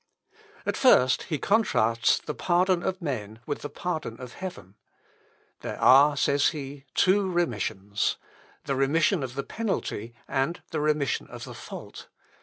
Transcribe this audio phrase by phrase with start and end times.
[0.65, 4.73] At first he contrasts the pardon of men with the pardon of heaven.
[5.59, 8.17] "There are," says he, "two remissions
[8.63, 12.07] the remission of the penalty, and the remission of the fault.